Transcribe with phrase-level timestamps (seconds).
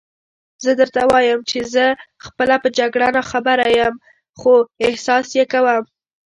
[0.63, 1.85] زه درته وایم چې زه
[2.25, 3.95] خپله په جګړه ناخبره یم،
[4.39, 4.53] خو
[4.85, 5.83] احساس یې کوم.